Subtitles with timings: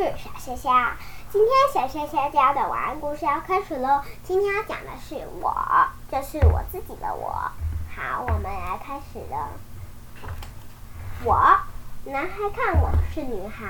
[0.00, 0.96] 是小虾虾。
[1.30, 4.02] 今天小虾虾家的晚安故事要开始喽。
[4.24, 5.54] 今天要讲的是我，
[6.10, 7.28] 这是我自己的我。
[7.94, 9.50] 好，我们来开始了。
[11.22, 11.36] 我，
[12.04, 13.66] 男孩看我是女孩，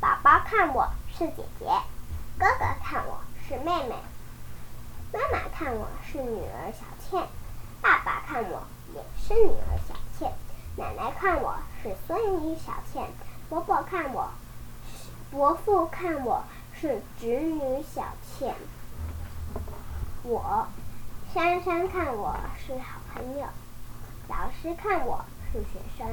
[0.00, 1.66] 宝宝看我是姐姐，
[2.38, 3.94] 哥哥看我是妹妹，
[5.12, 7.28] 妈妈看我是女儿小倩，
[7.82, 8.62] 爸爸看我
[8.94, 9.94] 也是女儿小，
[10.78, 13.08] 奶奶看我是孙女小倩，
[13.48, 14.28] 伯伯看我，
[15.30, 16.44] 伯父看我
[16.78, 18.54] 是侄女小倩。
[20.22, 20.66] 我，
[21.32, 23.46] 珊珊看我是好朋友，
[24.28, 26.06] 老师看我是学生，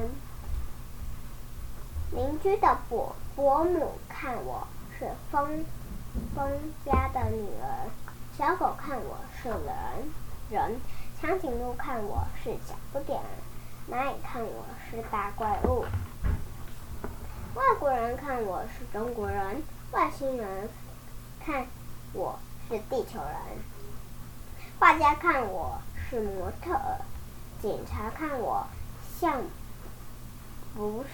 [2.12, 4.66] 邻居的伯伯母看我
[4.98, 5.62] 是风
[6.34, 6.50] 风
[6.86, 7.90] 家的女儿，
[8.38, 10.08] 小狗看我是人
[10.48, 10.80] 人，
[11.20, 13.20] 长颈鹿看我是小不点，
[13.90, 15.84] 蚂蚁看我是大怪物，
[17.54, 20.70] 外国人看我是中国人，外星人
[21.44, 21.66] 看
[22.14, 23.58] 我是地球人。
[24.78, 25.78] 画家看我
[26.08, 26.80] 是模特，
[27.60, 28.66] 警察看我
[29.20, 29.42] 像
[30.74, 31.04] 不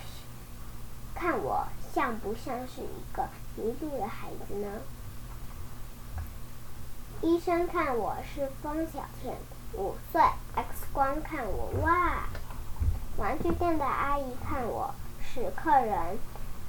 [1.13, 4.69] 看我像不像是一个迷路的孩子呢？
[7.21, 9.35] 医生看我是方小倩，
[9.73, 10.23] 五岁。
[10.55, 12.29] X 光看我哇，
[13.21, 16.19] 玩具店的阿姨看我是客人，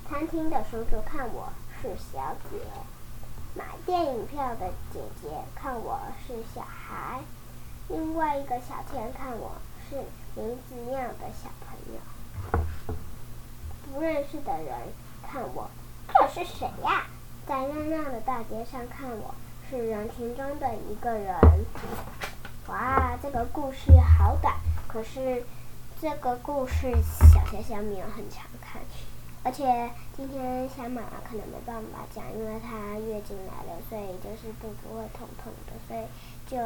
[0.09, 1.47] 餐厅的叔叔看我
[1.81, 2.57] 是小姐。
[3.55, 7.21] 买电影票的姐姐看我是小孩，
[7.87, 9.53] 另外一个小天看我
[9.89, 9.95] 是
[10.35, 12.65] 林子样的小朋友。
[13.85, 14.77] 不认识的人
[15.25, 15.69] 看我，
[16.09, 17.05] 这是谁呀？
[17.47, 19.33] 在热闹的大街上看我
[19.69, 21.33] 是人群中的一个人。
[22.67, 24.53] 哇，这个故事好短，
[24.89, 25.45] 可是
[26.01, 26.91] 这个故事
[27.31, 28.81] 小学小米很常看。
[29.43, 29.63] 而且
[30.17, 36.01] 今天小马可能没办法讲，因为她月经来了，所以就是肚子会痛痛的，所以
[36.47, 36.57] 就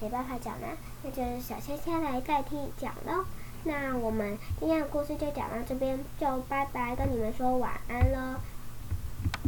[0.00, 0.66] 没办法讲了。
[1.04, 3.24] 那就是小虾虾来代替讲喽。
[3.62, 8.40] 那我们今天的故事就讲到这边，就拜拜，跟你们说晚安喽。